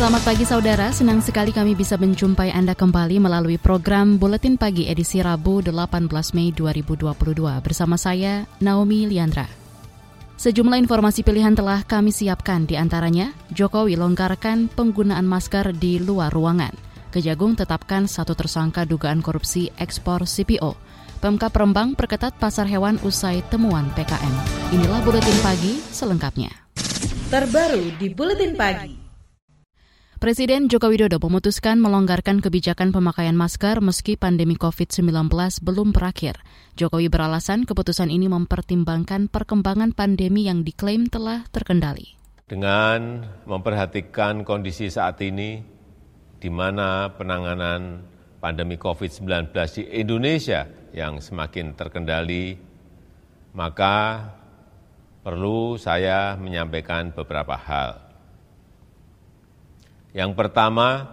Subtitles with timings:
[0.00, 5.20] Selamat pagi saudara, senang sekali kami bisa menjumpai Anda kembali melalui program Buletin Pagi edisi
[5.20, 7.12] Rabu 18 Mei 2022
[7.60, 9.44] bersama saya Naomi Liandra.
[10.40, 16.72] Sejumlah informasi pilihan telah kami siapkan di antaranya Jokowi longgarkan penggunaan masker di luar ruangan.
[17.12, 20.80] Kejagung tetapkan satu tersangka dugaan korupsi ekspor CPO.
[21.20, 24.34] Pemkap Rembang perketat pasar hewan usai temuan PKM.
[24.72, 26.48] Inilah Buletin Pagi selengkapnya.
[27.28, 28.99] Terbaru di Buletin Pagi.
[30.20, 35.32] Presiden Joko Widodo memutuskan melonggarkan kebijakan pemakaian masker meski pandemi COVID-19
[35.64, 36.36] belum berakhir.
[36.76, 42.20] Jokowi beralasan keputusan ini mempertimbangkan perkembangan pandemi yang diklaim telah terkendali.
[42.44, 45.64] Dengan memperhatikan kondisi saat ini,
[46.36, 48.04] di mana penanganan
[48.44, 52.60] pandemi COVID-19 di Indonesia yang semakin terkendali,
[53.56, 54.28] maka
[55.24, 58.09] perlu saya menyampaikan beberapa hal.
[60.10, 61.06] Yang pertama,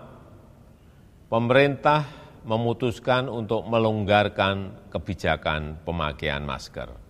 [1.30, 2.08] pemerintah
[2.48, 7.08] memutuskan untuk melonggarkan kebijakan pemakaian masker.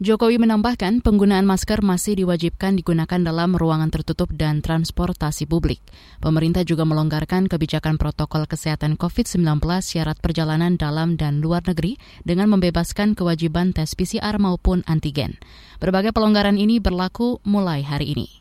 [0.00, 5.84] Jokowi menambahkan penggunaan masker masih diwajibkan digunakan dalam ruangan tertutup dan transportasi publik.
[6.24, 13.12] Pemerintah juga melonggarkan kebijakan protokol kesehatan COVID-19 syarat perjalanan dalam dan luar negeri dengan membebaskan
[13.12, 15.36] kewajiban tes PCR maupun antigen.
[15.84, 18.39] Berbagai pelonggaran ini berlaku mulai hari ini.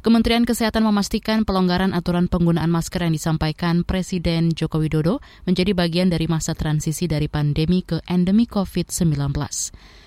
[0.00, 6.24] Kementerian Kesehatan memastikan pelonggaran aturan penggunaan masker yang disampaikan Presiden Joko Widodo menjadi bagian dari
[6.24, 9.12] masa transisi dari pandemi ke endemi COVID-19.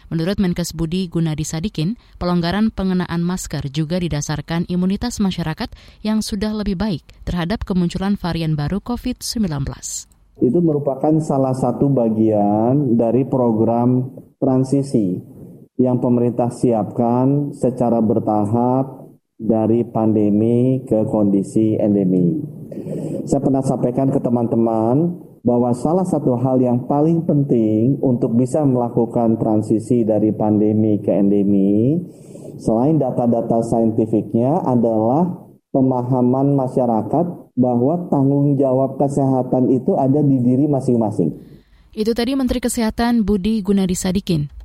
[0.09, 5.69] Menurut Menkes Budi Gunadi Sadikin, pelonggaran pengenaan masker juga didasarkan imunitas masyarakat
[6.01, 9.45] yang sudah lebih baik terhadap kemunculan varian baru COVID-19.
[10.41, 14.09] Itu merupakan salah satu bagian dari program
[14.41, 15.21] transisi
[15.77, 19.02] yang pemerintah siapkan secara bertahap
[19.37, 22.39] dari pandemi ke kondisi endemi.
[23.25, 29.35] Saya pernah sampaikan ke teman-teman bahwa salah satu hal yang paling penting untuk bisa melakukan
[29.35, 31.99] transisi dari pandemi ke endemi,
[32.57, 35.43] selain data-data saintifiknya adalah
[35.75, 37.25] pemahaman masyarakat
[37.59, 41.33] bahwa tanggung jawab kesehatan itu ada di diri masing-masing.
[41.93, 44.62] Itu tadi Menteri Kesehatan Budi Gunadi Sadikin.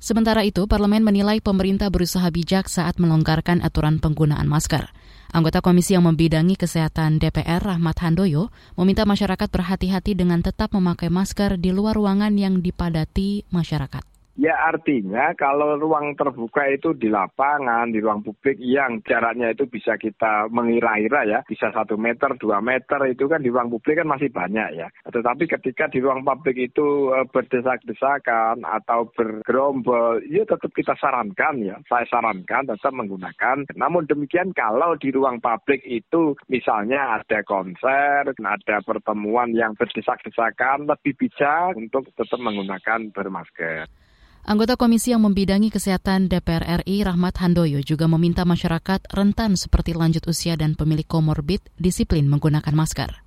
[0.00, 4.88] Sementara itu, parlemen menilai pemerintah berusaha bijak saat melonggarkan aturan penggunaan masker.
[5.30, 11.60] Anggota Komisi yang membidangi kesehatan DPR, Rahmat Handoyo, meminta masyarakat berhati-hati dengan tetap memakai masker
[11.60, 14.09] di luar ruangan yang dipadati masyarakat.
[14.40, 20.00] Ya artinya kalau ruang terbuka itu di lapangan, di ruang publik yang jaraknya itu bisa
[20.00, 24.32] kita mengira-ira ya, bisa satu meter, dua meter itu kan di ruang publik kan masih
[24.32, 24.88] banyak ya.
[25.04, 31.76] Tetapi ketika di ruang publik itu e, berdesak-desakan atau bergerombol, ya tetap kita sarankan ya,
[31.84, 33.68] saya sarankan tetap menggunakan.
[33.76, 41.12] Namun demikian kalau di ruang publik itu misalnya ada konser, ada pertemuan yang berdesak-desakan, lebih
[41.20, 43.84] bijak untuk tetap menggunakan bermasker.
[44.40, 50.24] Anggota Komisi yang membidangi kesehatan DPR RI Rahmat Handoyo juga meminta masyarakat rentan seperti lanjut
[50.24, 53.20] usia dan pemilik komorbid disiplin menggunakan masker.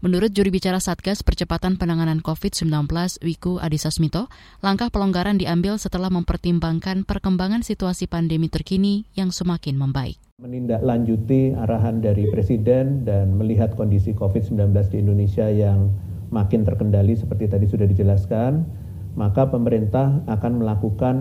[0.00, 2.88] Menurut juri bicara Satgas Percepatan Penanganan COVID-19
[3.20, 4.32] Wiku Adhisa Smito,
[4.64, 10.16] langkah pelonggaran diambil setelah mempertimbangkan perkembangan situasi pandemi terkini yang semakin membaik.
[10.40, 15.92] Menindaklanjuti arahan dari Presiden dan melihat kondisi COVID-19 di Indonesia yang
[16.32, 18.83] makin terkendali seperti tadi sudah dijelaskan,
[19.14, 21.16] maka pemerintah akan melakukan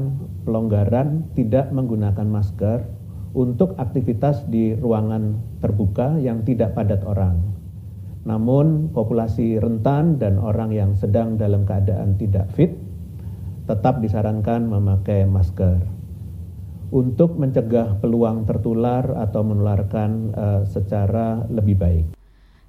[0.46, 2.86] pelonggaran tidak menggunakan masker
[3.34, 7.38] untuk aktivitas di ruangan terbuka yang tidak padat orang.
[8.24, 12.72] Namun populasi rentan dan orang yang sedang dalam keadaan tidak fit
[13.70, 15.81] tetap disarankan memakai masker.
[16.94, 22.06] Untuk mencegah peluang tertular atau menularkan uh, secara lebih baik.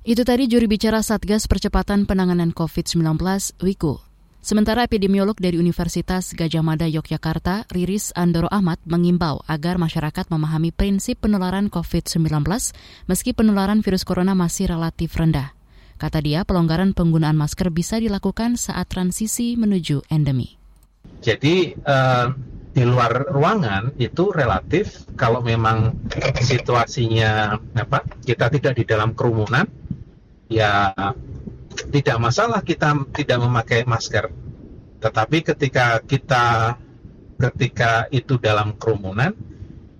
[0.04, 3.20] Itu tadi juri bicara Satgas Percepatan Penanganan COVID-19,
[3.60, 4.13] Wiku.
[4.44, 11.24] Sementara epidemiolog dari Universitas Gajah Mada Yogyakarta, Riris Andoro Ahmad, mengimbau agar masyarakat memahami prinsip
[11.24, 12.44] penularan COVID-19
[13.08, 15.56] meski penularan virus corona masih relatif rendah.
[15.96, 20.60] Kata dia, pelonggaran penggunaan masker bisa dilakukan saat transisi menuju endemi.
[21.24, 22.28] Jadi uh,
[22.68, 26.04] di luar ruangan itu relatif kalau memang
[26.44, 29.64] situasinya apa kita tidak di dalam kerumunan
[30.52, 30.92] ya
[31.74, 34.30] tidak masalah kita tidak memakai masker.
[35.02, 36.76] Tetapi ketika kita
[37.34, 39.34] ketika itu dalam kerumunan,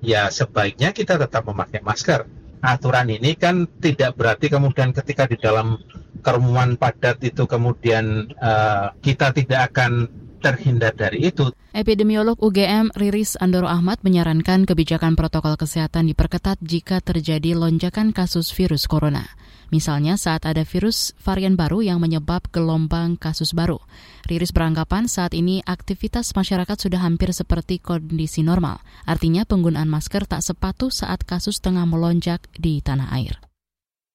[0.01, 2.25] ya sebaiknya kita tetap memakai masker.
[2.65, 5.77] Aturan ini kan tidak berarti kemudian ketika di dalam
[6.25, 10.09] kerumunan padat itu kemudian uh, kita tidak akan
[10.45, 11.49] terhindar dari itu.
[11.73, 18.85] Epidemiolog UGM Riris Andoro Ahmad menyarankan kebijakan protokol kesehatan diperketat jika terjadi lonjakan kasus virus
[18.85, 19.25] corona.
[19.73, 23.81] Misalnya saat ada virus varian baru yang menyebab gelombang kasus baru.
[24.29, 28.85] Riris beranggapan saat ini aktivitas masyarakat sudah hampir seperti kondisi normal.
[29.09, 33.44] Artinya penggunaan masker tak sepatu saat kasus tengah melonjak di tanah air.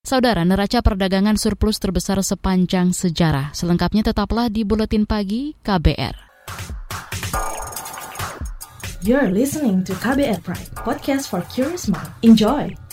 [0.10, 3.54] Saudara, neraca perdagangan surplus terbesar sepanjang sejarah.
[3.54, 6.18] Selengkapnya tetaplah di Buletin Pagi KBR.
[9.06, 12.10] You're listening to KBR Pride, podcast for curious mind.
[12.26, 12.89] Enjoy!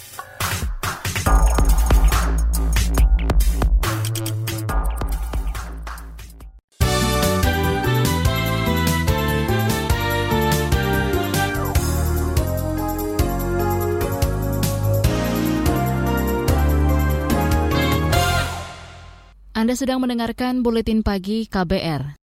[19.56, 22.20] Anda sedang mendengarkan Buletin Pagi KBR.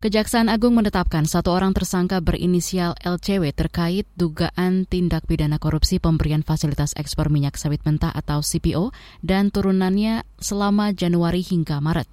[0.00, 6.96] Kejaksaan Agung menetapkan satu orang tersangka berinisial LCW terkait dugaan tindak pidana korupsi pemberian fasilitas
[6.96, 8.88] ekspor minyak sawit mentah atau CPO
[9.20, 12.08] dan turunannya selama Januari hingga Maret.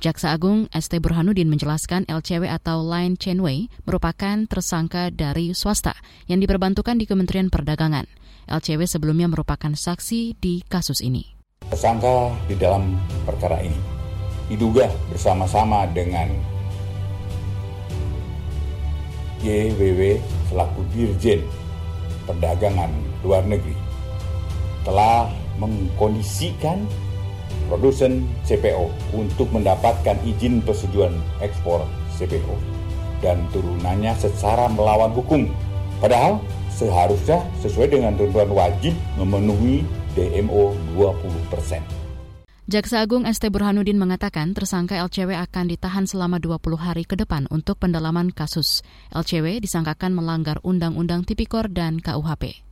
[0.00, 5.92] Jaksa Agung ST Burhanuddin menjelaskan LCW atau Line Chainway merupakan tersangka dari swasta
[6.24, 8.08] yang diperbantukan di Kementerian Perdagangan.
[8.48, 11.33] LCW sebelumnya merupakan saksi di kasus ini.
[11.72, 13.78] Tersangka di dalam perkara ini
[14.52, 16.28] diduga bersama-sama dengan
[19.40, 20.20] YWW
[20.52, 21.40] selaku Dirjen
[22.24, 22.92] Perdagangan
[23.24, 23.76] Luar Negeri
[24.84, 26.84] telah mengkondisikan
[27.68, 31.84] produsen CPO untuk mendapatkan izin persetujuan ekspor
[32.16, 32.56] CPO
[33.24, 35.48] dan turunannya secara melawan hukum.
[36.04, 36.36] Padahal
[36.68, 39.80] seharusnya sesuai dengan tentuan wajib memenuhi
[40.14, 41.82] DMO 20 persen.
[42.64, 47.76] Jaksa Agung ST Burhanuddin mengatakan tersangka LCW akan ditahan selama 20 hari ke depan untuk
[47.76, 48.80] pendalaman kasus.
[49.12, 52.64] LCW disangkakan melanggar Undang-Undang Tipikor dan KUHP.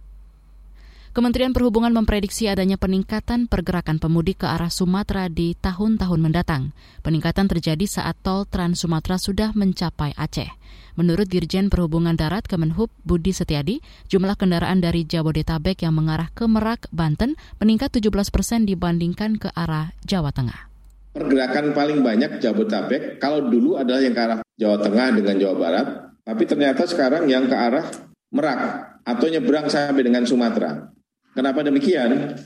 [1.13, 6.73] Kementerian Perhubungan memprediksi adanya peningkatan pergerakan pemudik ke arah Sumatera di tahun-tahun mendatang.
[7.05, 10.49] Peningkatan terjadi saat tol Trans Sumatera sudah mencapai Aceh.
[10.97, 16.89] Menurut Dirjen Perhubungan Darat Kemenhub Budi Setiadi, jumlah kendaraan dari Jabodetabek yang mengarah ke Merak,
[16.89, 20.73] Banten meningkat 17 persen dibandingkan ke arah Jawa Tengah.
[21.13, 25.87] Pergerakan paling banyak Jabodetabek kalau dulu adalah yang ke arah Jawa Tengah dengan Jawa Barat,
[26.25, 27.85] tapi ternyata sekarang yang ke arah
[28.33, 28.61] Merak
[29.05, 30.92] atau nyebrang sampai dengan Sumatera.
[31.33, 32.37] Kenapa demikian?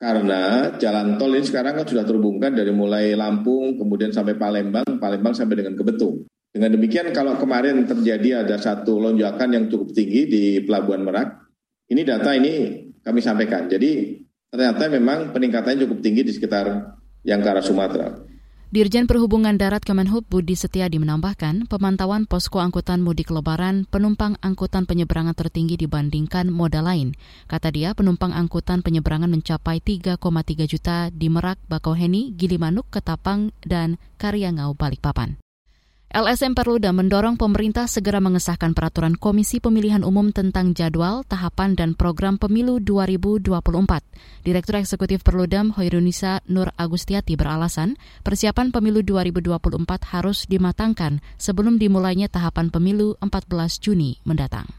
[0.00, 5.32] Karena jalan tol ini sekarang kan sudah terhubungkan dari mulai Lampung, kemudian sampai Palembang, Palembang
[5.32, 6.24] sampai dengan ke Betung.
[6.54, 11.28] Dengan demikian kalau kemarin terjadi ada satu lonjakan yang cukup tinggi di Pelabuhan Merak,
[11.90, 13.66] ini data ini kami sampaikan.
[13.66, 14.18] Jadi
[14.48, 18.08] ternyata memang peningkatannya cukup tinggi di sekitar yang ke arah Sumatera.
[18.74, 25.38] Dirjen Perhubungan Darat Kemenhub Budi Setiadi menambahkan, pemantauan posko angkutan mudik lebaran penumpang angkutan penyeberangan
[25.38, 27.14] tertinggi dibandingkan moda lain.
[27.46, 30.18] Kata dia, penumpang angkutan penyeberangan mencapai 3,3
[30.66, 35.43] juta di Merak, Bakauheni, Gilimanuk, Ketapang, dan Karyangau, Balikpapan.
[36.14, 42.38] LSM Perluda mendorong pemerintah segera mengesahkan peraturan Komisi Pemilihan Umum tentang jadwal, tahapan, dan program
[42.38, 43.50] pemilu 2024.
[44.46, 52.70] Direktur Eksekutif Perludam Hoirunisa Nur Agustiati beralasan persiapan pemilu 2024 harus dimatangkan sebelum dimulainya tahapan
[52.70, 54.70] pemilu 14 Juni mendatang.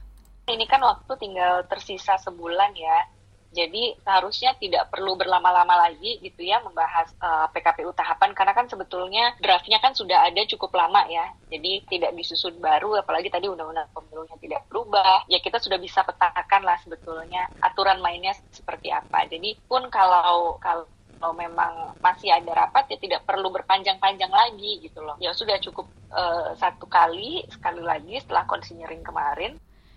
[0.48, 3.12] Ini kan waktu tinggal tersisa sebulan ya
[3.56, 8.68] jadi seharusnya tidak perlu berlama-lama lagi gitu ya membahas uh, eh, PKPU tahapan karena kan
[8.68, 11.32] sebetulnya draftnya kan sudah ada cukup lama ya.
[11.48, 15.24] Jadi tidak disusun baru apalagi tadi undang-undang pemilunya tidak berubah.
[15.32, 19.24] Ya kita sudah bisa petakan lah sebetulnya aturan mainnya seperti apa.
[19.32, 20.84] Jadi pun kalau kalau
[21.16, 25.16] kalau memang masih ada rapat ya tidak perlu berpanjang-panjang lagi gitu loh.
[25.24, 29.56] Ya sudah cukup uh, satu kali sekali lagi setelah konsinyering kemarin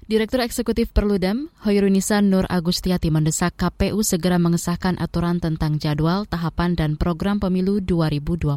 [0.08, 6.96] Direktur Eksekutif Perludem, Hoirunisa Nur Agustiati mendesak KPU segera mengesahkan aturan tentang jadwal, tahapan, dan
[6.96, 8.56] program pemilu 2024.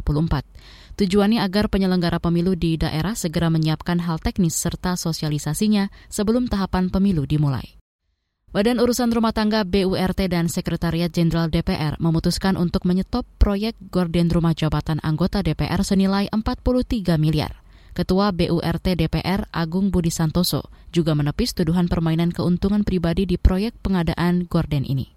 [0.96, 7.28] Tujuannya agar penyelenggara pemilu di daerah segera menyiapkan hal teknis serta sosialisasinya sebelum tahapan pemilu
[7.28, 7.76] dimulai.
[8.56, 14.56] Badan Urusan Rumah Tangga BURT dan Sekretariat Jenderal DPR memutuskan untuk menyetop proyek gorden rumah
[14.56, 17.61] jabatan anggota DPR senilai 43 miliar.
[17.92, 24.48] Ketua BURT DPR Agung Budi Santoso juga menepis tuduhan permainan keuntungan pribadi di proyek pengadaan
[24.48, 25.12] gorden ini.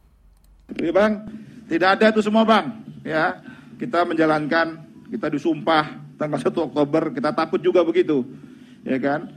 [0.75, 1.23] Ya bang,
[1.71, 2.75] tidak ada itu semua bang.
[3.07, 3.39] Ya,
[3.79, 8.27] kita menjalankan, kita disumpah tanggal 1 Oktober, kita takut juga begitu,
[8.83, 9.29] ya kan?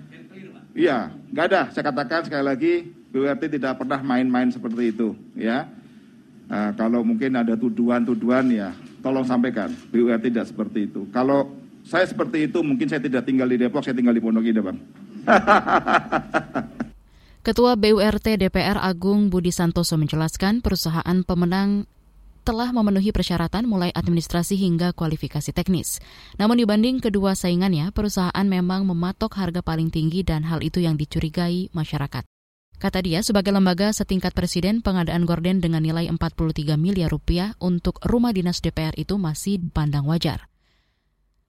[0.74, 1.62] Iya, nggak ada.
[1.74, 2.72] Saya katakan sekali lagi,
[3.10, 5.14] BUMT tidak pernah main-main seperti itu.
[5.34, 5.66] Ya,
[6.46, 9.74] nah, kalau mungkin ada tuduhan-tuduhan ya, tolong sampaikan.
[9.90, 11.04] BUMT tidak seperti itu.
[11.10, 11.57] Kalau
[11.88, 14.78] saya seperti itu, mungkin saya tidak tinggal di Depok, saya tinggal di Pondok Indah, bang.
[17.48, 21.88] Ketua BURT DPR Agung Budi Santoso menjelaskan perusahaan pemenang
[22.44, 26.00] telah memenuhi persyaratan mulai administrasi hingga kualifikasi teknis.
[26.36, 31.72] Namun dibanding kedua saingannya, perusahaan memang mematok harga paling tinggi dan hal itu yang dicurigai
[31.72, 32.24] masyarakat.
[32.76, 38.36] Kata dia, sebagai lembaga setingkat presiden, pengadaan gorden dengan nilai 43 miliar rupiah untuk rumah
[38.36, 40.48] dinas DPR itu masih dipandang wajar.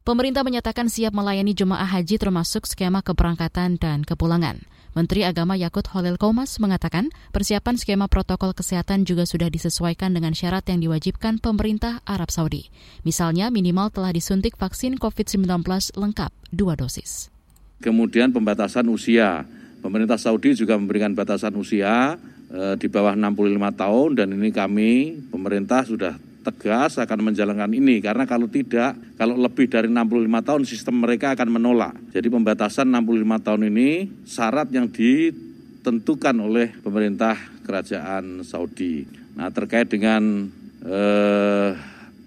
[0.09, 4.57] Pemerintah menyatakan siap melayani jemaah haji termasuk skema keberangkatan dan kepulangan.
[4.97, 10.65] Menteri Agama Yakut Holil Komas mengatakan persiapan skema protokol kesehatan juga sudah disesuaikan dengan syarat
[10.65, 12.73] yang diwajibkan pemerintah Arab Saudi.
[13.05, 15.45] Misalnya minimal telah disuntik vaksin COVID-19
[15.93, 17.29] lengkap dua dosis.
[17.77, 19.45] Kemudian pembatasan usia.
[19.77, 22.17] Pemerintah Saudi juga memberikan batasan usia
[22.49, 26.17] e, di bawah 65 tahun dan ini kami pemerintah sudah
[26.49, 31.49] tegas akan menjalankan ini karena kalau tidak, kalau lebih dari 65 tahun sistem mereka akan
[31.53, 31.93] menolak.
[32.09, 33.89] Jadi pembatasan 65 tahun ini
[34.25, 39.05] syarat yang ditentukan oleh pemerintah kerajaan Saudi.
[39.37, 40.49] Nah, terkait dengan
[40.81, 41.69] eh,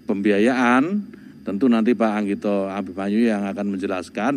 [0.07, 0.83] pembiayaan
[1.43, 4.33] tentu nanti Pak Anggito Abimanyu yang akan menjelaskan.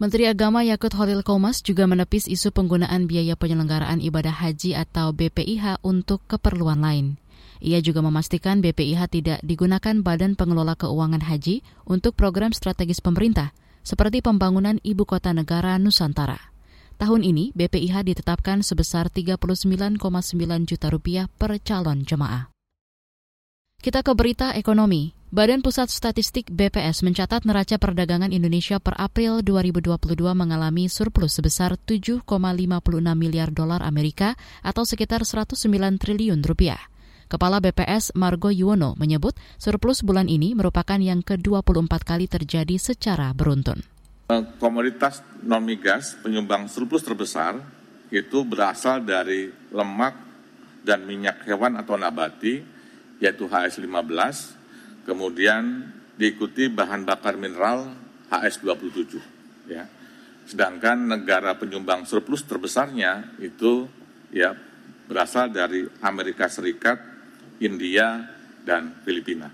[0.00, 5.84] Menteri Agama Yakut Holil Komas juga menepis isu penggunaan biaya penyelenggaraan ibadah haji atau BPIH
[5.84, 7.20] untuk keperluan lain.
[7.60, 13.52] Ia juga memastikan BPIH tidak digunakan Badan Pengelola Keuangan Haji untuk program strategis pemerintah,
[13.84, 16.40] seperti pembangunan ibu kota negara Nusantara.
[16.96, 20.00] Tahun ini, BPIH ditetapkan sebesar 39,9
[20.68, 22.52] juta rupiah per calon jemaah.
[23.80, 25.16] Kita ke berita ekonomi.
[25.32, 32.26] Badan Pusat Statistik BPS mencatat neraca perdagangan Indonesia per April 2022 mengalami surplus sebesar 7,56
[33.16, 35.56] miliar dolar Amerika atau sekitar 109
[35.96, 36.90] triliun rupiah.
[37.30, 43.86] Kepala BPS Margo Yuwono menyebut surplus bulan ini merupakan yang ke-24 kali terjadi secara beruntun.
[44.58, 47.54] Komoditas non migas penyumbang surplus terbesar
[48.10, 50.18] itu berasal dari lemak
[50.82, 52.66] dan minyak hewan atau nabati,
[53.22, 55.86] yaitu HS15, kemudian
[56.18, 57.94] diikuti bahan bakar mineral
[58.26, 59.22] HS27.
[59.70, 59.86] Ya.
[60.50, 63.86] Sedangkan negara penyumbang surplus terbesarnya itu
[64.34, 64.58] ya
[65.10, 67.09] berasal dari Amerika Serikat,
[67.60, 68.26] India,
[68.64, 69.52] dan Filipina.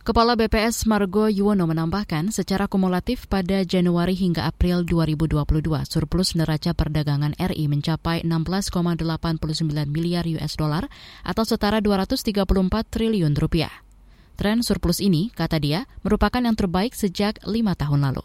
[0.00, 5.44] Kepala BPS Margo Yuwono menambahkan, secara kumulatif pada Januari hingga April 2022,
[5.84, 8.96] surplus neraca perdagangan RI mencapai 16,89
[9.92, 10.88] miliar US dollar
[11.20, 12.48] atau setara 234
[12.88, 13.84] triliun rupiah.
[14.40, 18.24] Tren surplus ini, kata dia, merupakan yang terbaik sejak lima tahun lalu.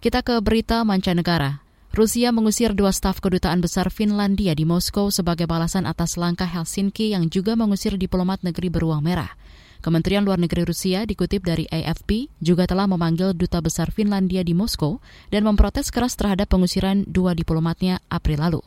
[0.00, 1.67] Kita ke berita mancanegara.
[1.88, 7.32] Rusia mengusir dua staf kedutaan besar Finlandia di Moskow sebagai balasan atas langkah Helsinki yang
[7.32, 9.32] juga mengusir diplomat negeri beruang merah.
[9.80, 15.00] Kementerian Luar Negeri Rusia dikutip dari AFP juga telah memanggil duta besar Finlandia di Moskow
[15.32, 18.62] dan memprotes keras terhadap pengusiran dua diplomatnya April lalu.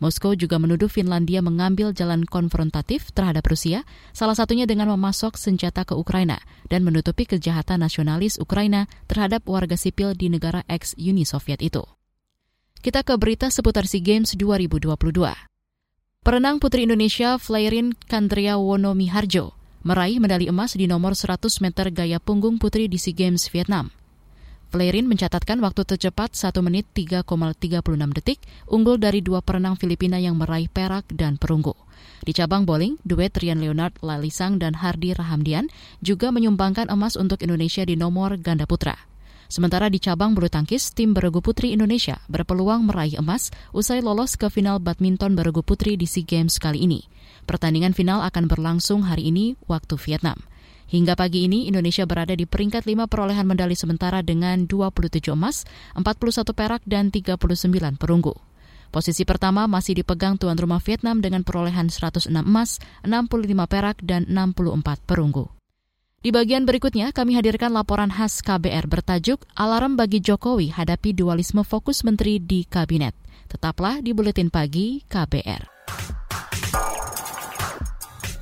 [0.00, 5.94] Moskow juga menuduh Finlandia mengambil jalan konfrontatif terhadap Rusia, salah satunya dengan memasok senjata ke
[5.94, 11.86] Ukraina dan menutupi kejahatan nasionalis Ukraina terhadap warga sipil di negara ex-Uni Soviet itu.
[12.82, 14.90] Kita ke berita seputar SEA Games 2022.
[16.26, 19.54] Perenang putri Indonesia Flairin Kandria Wonomiharjo
[19.86, 23.94] meraih medali emas di nomor 100 meter gaya punggung putri di SEA Games Vietnam.
[24.74, 27.22] Flairin mencatatkan waktu tercepat 1 menit 3,36
[28.18, 31.78] detik, unggul dari dua perenang Filipina yang meraih perak dan perunggu.
[32.26, 35.70] Di cabang bowling, duet Rian Leonard Lalisang dan Hardi Rahamdian
[36.02, 39.11] juga menyumbangkan emas untuk Indonesia di nomor ganda putra.
[39.52, 44.48] Sementara di cabang bulu tangkis, tim beregu putri Indonesia berpeluang meraih emas usai lolos ke
[44.48, 47.04] final badminton beregu putri di SEA Games kali ini.
[47.44, 50.40] Pertandingan final akan berlangsung hari ini waktu Vietnam.
[50.88, 55.68] Hingga pagi ini, Indonesia berada di peringkat 5 perolehan medali sementara dengan 27 emas,
[56.00, 58.32] 41 perak, dan 39 perunggu.
[58.88, 65.04] Posisi pertama masih dipegang tuan rumah Vietnam dengan perolehan 106 emas, 65 perak, dan 64
[65.04, 65.52] perunggu.
[66.22, 72.06] Di bagian berikutnya, kami hadirkan laporan khas KBR bertajuk Alarm bagi Jokowi hadapi dualisme fokus
[72.06, 73.10] menteri di Kabinet.
[73.50, 75.66] Tetaplah di Buletin Pagi KBR.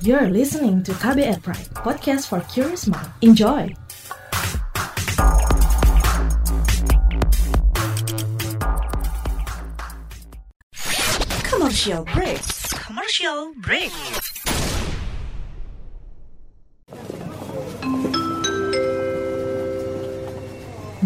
[0.05, 3.09] You're listening to KBR Pride, podcast for curious mind.
[3.25, 3.73] Enjoy!
[11.49, 12.45] Commercial break.
[12.77, 13.93] Commercial break.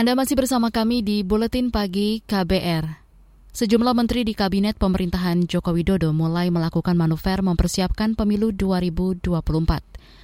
[0.00, 2.88] Anda masih bersama kami di Buletin Pagi KBR.
[3.52, 9.28] Sejumlah menteri di Kabinet Pemerintahan Joko Widodo mulai melakukan manuver mempersiapkan pemilu 2024.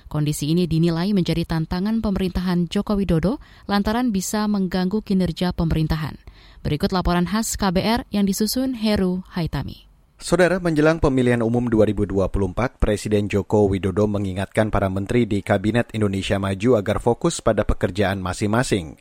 [0.09, 3.37] Kondisi ini dinilai menjadi tantangan pemerintahan Joko Widodo
[3.69, 6.17] lantaran bisa mengganggu kinerja pemerintahan.
[6.65, 9.85] Berikut laporan khas KBR yang disusun Heru Haitami.
[10.17, 16.81] Saudara, menjelang pemilihan umum 2024, Presiden Joko Widodo mengingatkan para menteri di Kabinet Indonesia Maju
[16.81, 18.97] agar fokus pada pekerjaan masing-masing.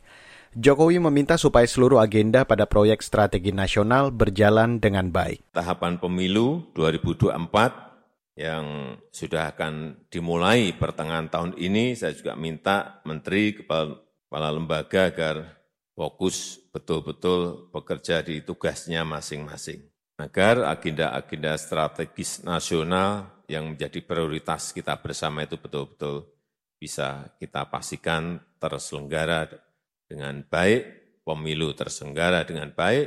[0.56, 5.52] Jokowi meminta supaya seluruh agenda pada proyek strategi nasional berjalan dengan baik.
[5.52, 14.00] Tahapan pemilu 2024 yang sudah akan dimulai pertengahan tahun ini, saya juga minta menteri, kepala,
[14.00, 15.60] kepala lembaga agar
[15.92, 19.84] fokus betul-betul bekerja di tugasnya masing-masing.
[20.16, 26.32] Agar agenda-agenda strategis nasional yang menjadi prioritas kita bersama itu betul-betul
[26.80, 29.65] bisa kita pastikan terselenggara
[30.06, 30.82] dengan baik,
[31.26, 33.06] pemilu tersenggara dengan baik,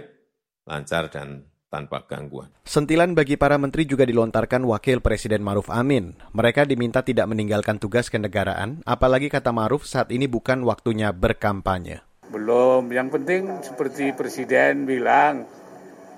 [0.68, 2.50] lancar dan tanpa gangguan.
[2.65, 6.18] Sentilan bagi para menteri juga dilontarkan Wakil Presiden Maruf Amin.
[6.34, 12.01] Mereka diminta tidak meninggalkan tugas kenegaraan, apalagi kata Maruf saat ini bukan waktunya berkampanye.
[12.29, 15.46] Belum, yang penting seperti Presiden bilang,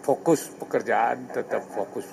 [0.03, 2.07] fokus pekerjaan, tetap fokus.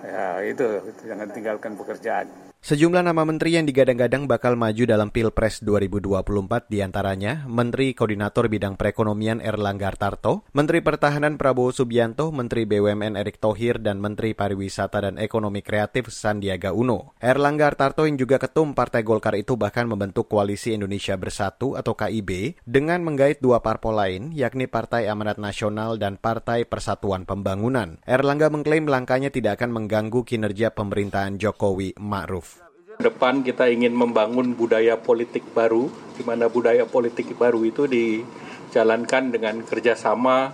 [0.00, 0.64] Ya itu,
[1.04, 2.47] jangan tinggalkan pekerjaan.
[2.58, 8.74] Sejumlah nama menteri yang digadang-gadang bakal maju dalam Pilpres 2024 di antaranya Menteri Koordinator Bidang
[8.74, 15.16] Perekonomian Erlangga Tarto, Menteri Pertahanan Prabowo Subianto, Menteri BUMN Erick Thohir, dan Menteri Pariwisata dan
[15.22, 17.16] Ekonomi Kreatif Sandiaga Uno.
[17.22, 22.58] Erlangga Tarto yang juga ketum Partai Golkar itu bahkan membentuk Koalisi Indonesia Bersatu atau KIB
[22.66, 28.02] dengan menggait dua parpol lain yakni Partai Amanat Nasional dan Partai Persatuan Pembangunan.
[28.04, 32.57] Erlangga mengklaim langkahnya tidak akan mengganggu kinerja pemerintahan Jokowi Ma'ruf.
[32.98, 35.86] Depan kita ingin membangun budaya politik baru,
[36.18, 40.50] di mana budaya politik baru itu dijalankan dengan kerjasama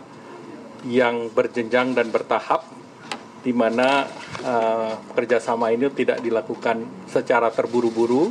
[0.84, 2.68] yang berjenjang dan bertahap,
[3.40, 4.04] di mana
[4.44, 8.28] uh, kerjasama ini tidak dilakukan secara terburu-buru,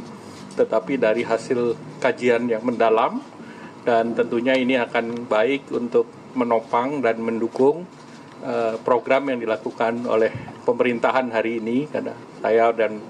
[0.61, 3.17] tetapi dari hasil kajian yang mendalam,
[3.81, 6.05] dan tentunya ini akan baik untuk
[6.37, 7.89] menopang dan mendukung
[8.45, 10.29] uh, program yang dilakukan oleh
[10.69, 12.13] pemerintahan hari ini, karena
[12.45, 13.01] saya dan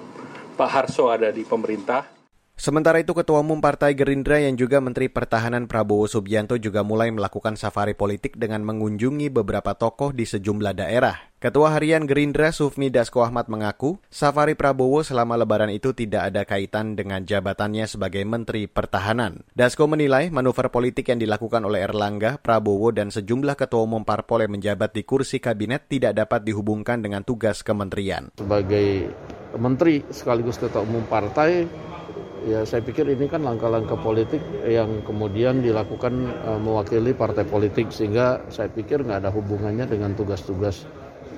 [0.54, 2.13] Pak Harso ada di pemerintah.
[2.54, 7.58] Sementara itu Ketua Umum Partai Gerindra yang juga Menteri Pertahanan Prabowo Subianto juga mulai melakukan
[7.58, 11.34] safari politik dengan mengunjungi beberapa tokoh di sejumlah daerah.
[11.42, 16.96] Ketua Harian Gerindra Sufmi Dasko Ahmad mengaku, safari Prabowo selama lebaran itu tidak ada kaitan
[16.96, 19.44] dengan jabatannya sebagai Menteri Pertahanan.
[19.52, 24.56] Dasko menilai manuver politik yang dilakukan oleh Erlangga, Prabowo, dan sejumlah ketua umum parpol yang
[24.56, 28.32] menjabat di kursi kabinet tidak dapat dihubungkan dengan tugas kementerian.
[28.40, 29.12] Sebagai
[29.60, 31.68] menteri sekaligus ketua umum partai
[32.44, 38.44] ya saya pikir ini kan langkah-langkah politik yang kemudian dilakukan uh, mewakili partai politik sehingga
[38.52, 40.84] saya pikir nggak ada hubungannya dengan tugas-tugas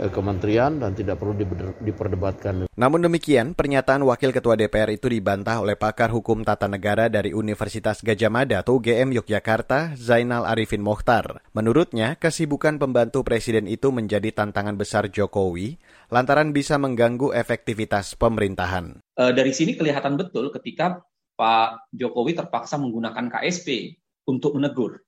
[0.01, 1.37] uh, kementerian dan tidak perlu
[1.79, 2.65] diperdebatkan.
[2.73, 8.01] Namun demikian, pernyataan Wakil Ketua DPR itu dibantah oleh pakar hukum tata negara dari Universitas
[8.01, 11.45] Gajah Mada atau UGM Yogyakarta, Zainal Arifin Mokhtar.
[11.53, 15.77] Menurutnya, kesibukan pembantu presiden itu menjadi tantangan besar Jokowi
[16.09, 19.04] lantaran bisa mengganggu efektivitas pemerintahan.
[19.15, 20.99] E, dari sini kelihatan betul ketika
[21.35, 25.03] Pak Jokowi terpaksa menggunakan KSP untuk menegur.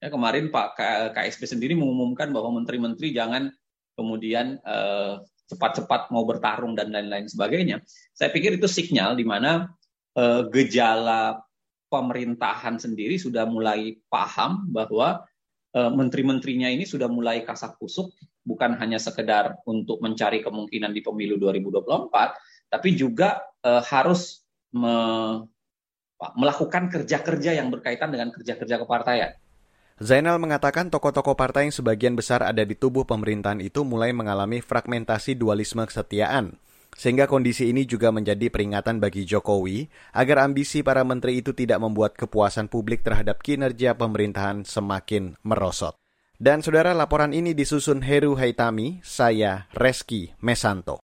[0.00, 0.80] Ya, kemarin Pak
[1.12, 3.52] KSP sendiri mengumumkan bahwa menteri-menteri jangan
[3.96, 7.82] kemudian cepat cepat-cepat mau bertarung dan lain-lain sebagainya.
[8.14, 9.66] Saya pikir itu sinyal di mana
[10.14, 11.42] e, gejala
[11.90, 15.26] pemerintahan sendiri sudah mulai paham bahwa
[15.74, 18.14] e, menteri-menterinya ini sudah mulai kasak kusuk
[18.46, 22.08] bukan hanya sekedar untuk mencari kemungkinan di pemilu 2024,
[22.70, 24.94] tapi juga e, harus me,
[26.38, 29.34] melakukan kerja-kerja yang berkaitan dengan kerja-kerja kepartaian.
[30.00, 35.36] Zainal mengatakan tokoh-tokoh partai yang sebagian besar ada di tubuh pemerintahan itu mulai mengalami fragmentasi
[35.36, 36.56] dualisme kesetiaan.
[36.96, 42.16] Sehingga kondisi ini juga menjadi peringatan bagi Jokowi agar ambisi para menteri itu tidak membuat
[42.16, 45.94] kepuasan publik terhadap kinerja pemerintahan semakin merosot.
[46.40, 51.04] Dan saudara laporan ini disusun Heru Haitami, saya Reski Mesanto.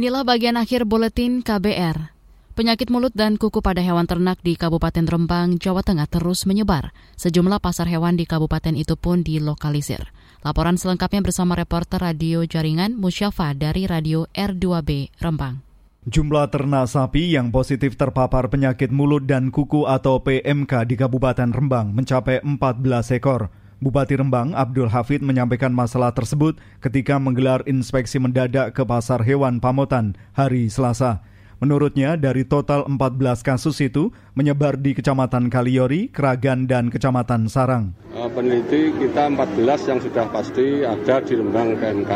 [0.00, 2.16] Inilah bagian akhir buletin KBR.
[2.56, 6.96] Penyakit mulut dan kuku pada hewan ternak di Kabupaten Rembang, Jawa Tengah terus menyebar.
[7.20, 10.08] Sejumlah pasar hewan di kabupaten itu pun dilokalisir.
[10.40, 15.60] Laporan selengkapnya bersama reporter radio jaringan Musyafa dari Radio R2B Rembang.
[16.08, 21.92] Jumlah ternak sapi yang positif terpapar penyakit mulut dan kuku atau PMK di Kabupaten Rembang
[21.92, 23.52] mencapai 14 ekor.
[23.80, 30.20] Bupati Rembang Abdul Hafid menyampaikan masalah tersebut ketika menggelar inspeksi mendadak ke pasar hewan Pamotan
[30.36, 31.24] hari Selasa.
[31.60, 37.92] Menurutnya, dari total 14 kasus itu menyebar di Kecamatan Kaliori, Keragan, dan Kecamatan Sarang.
[38.16, 42.12] Eh, peneliti kita 14 yang sudah pasti ada di Lembang PMK.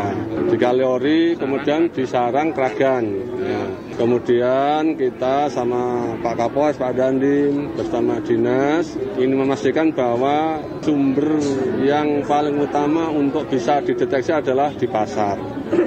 [0.49, 3.05] Di Kaliori, kemudian di Sarang, Keragan.
[3.45, 3.63] Ya.
[4.01, 11.37] Kemudian kita sama Pak Kapolres, Pak Dandim, bersama dinas, ini memastikan bahwa sumber
[11.85, 15.37] yang paling utama untuk bisa dideteksi adalah di pasar.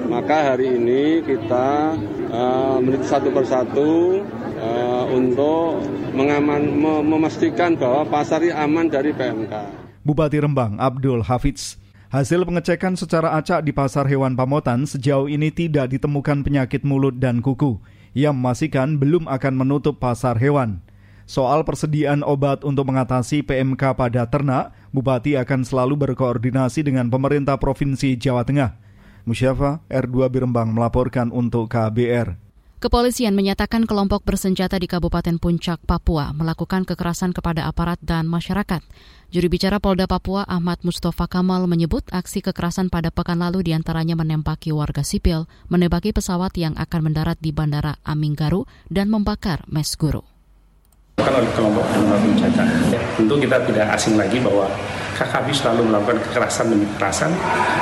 [0.08, 2.00] Maka hari ini kita
[2.32, 5.82] uh, meneliti satu persatu uh, untuk
[6.12, 6.62] mengaman,
[7.04, 9.54] memastikan bahwa pasar ini aman dari PMK.
[10.04, 11.76] Bupati Rembang Abdul Hafiz
[12.08, 17.44] Hasil pengecekan secara acak di pasar hewan Pamotan sejauh ini tidak ditemukan penyakit mulut dan
[17.44, 17.84] kuku.
[18.16, 20.80] Ia memastikan belum akan menutup pasar hewan.
[21.28, 28.16] Soal persediaan obat untuk mengatasi PMK pada ternak, Bupati akan selalu berkoordinasi dengan pemerintah Provinsi
[28.16, 28.80] Jawa Tengah.
[29.28, 32.47] Musyafa R2 Birembang melaporkan untuk KBR.
[32.78, 38.86] Kepolisian menyatakan kelompok bersenjata di Kabupaten Puncak, Papua melakukan kekerasan kepada aparat dan masyarakat.
[39.34, 44.14] Juri bicara Polda Papua Ahmad Mustafa Kamal menyebut aksi kekerasan pada pekan lalu di antaranya
[44.14, 50.22] menembaki warga sipil, menembaki pesawat yang akan mendarat di Bandara Aminggaru, dan membakar mes guru.
[51.18, 52.62] oleh kelompok bersenjata.
[53.18, 54.70] Tentu kita tidak asing lagi bahwa
[55.18, 57.34] KKB selalu melakukan kekerasan demi kekerasan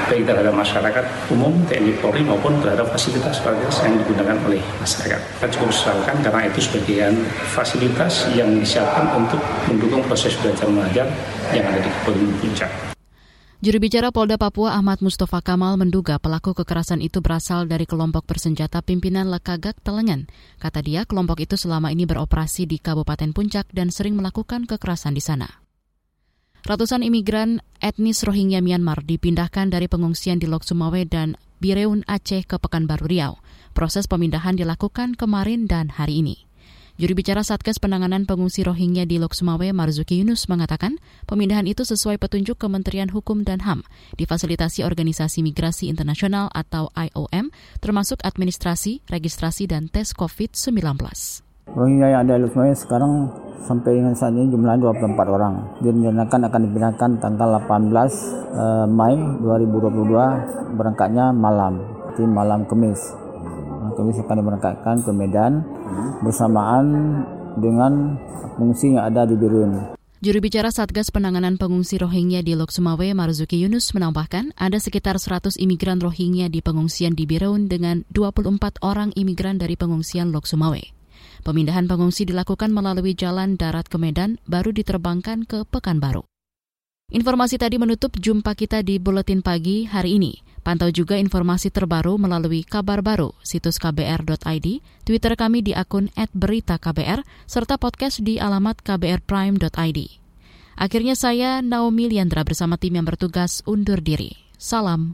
[0.07, 5.19] baik terhadap masyarakat umum, TNI Polri maupun terhadap fasilitas fasilitas yang digunakan oleh masyarakat.
[5.19, 7.13] Kita cukup sesalkan karena itu sebagian
[7.51, 11.07] fasilitas yang disiapkan untuk mendukung proses belajar mengajar
[11.51, 12.71] yang ada di Kabupaten Puncak.
[13.63, 18.85] Juru bicara Polda Papua Ahmad Mustafa Kamal menduga pelaku kekerasan itu berasal dari kelompok bersenjata
[18.85, 20.29] pimpinan Lekagak Telengan.
[20.61, 25.23] Kata dia, kelompok itu selama ini beroperasi di Kabupaten Puncak dan sering melakukan kekerasan di
[25.23, 25.64] sana.
[26.65, 32.57] Ratusan imigran etnis Rohingya Myanmar dipindahkan dari pengungsian di Lok Sumawe dan Bireun Aceh ke
[32.57, 33.37] Pekanbaru Riau.
[33.77, 36.41] Proses pemindahan dilakukan kemarin dan hari ini.
[36.97, 40.97] Juri bicara Satgas Penanganan Pengungsi Rohingya di Lok Sumawe, Marzuki Yunus, mengatakan
[41.29, 43.85] pemindahan itu sesuai petunjuk Kementerian Hukum dan HAM,
[44.17, 51.44] difasilitasi Organisasi Migrasi Internasional atau IOM, termasuk administrasi, registrasi, dan tes COVID-19.
[51.65, 53.11] Rohingya yang ada di Sumawe sekarang
[53.65, 55.53] sampai dengan saat ini jumlahnya 24 orang.
[55.81, 57.89] Direncanakan akan dipindahkan tanggal 18
[58.53, 61.81] eh, Mei 2022 berangkatnya malam,
[62.13, 63.01] di malam Kamis.
[63.97, 65.65] Kamis akan diberangkatkan ke Medan
[66.21, 66.85] bersamaan
[67.57, 68.19] dengan
[68.59, 69.97] pengungsi yang ada di Birun.
[70.23, 75.59] Juru bicara Satgas Penanganan Pengungsi Rohingya di Lok Sumawe, Marzuki Yunus, menambahkan ada sekitar 100
[75.59, 80.94] imigran Rohingya di pengungsian di Birun dengan 24 orang imigran dari pengungsian Lok Sumawe.
[81.45, 86.25] Pemindahan pengungsi dilakukan melalui jalan darat ke Medan, baru diterbangkan ke Pekanbaru.
[87.13, 90.41] Informasi tadi menutup jumpa kita di Buletin Pagi hari ini.
[90.65, 94.67] Pantau juga informasi terbaru melalui kabar baru, situs kbr.id,
[95.05, 99.99] Twitter kami di akun @beritaKBR, serta podcast di alamat kbrprime.id.
[100.75, 104.33] Akhirnya saya, Naomi Liandra bersama tim yang bertugas undur diri.
[104.57, 105.13] Salam.